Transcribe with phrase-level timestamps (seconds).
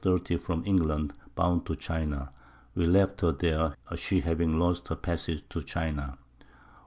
[0.41, 2.31] _from England, bound to China.
[2.73, 6.17] We left her there, she having lost her Passage for China.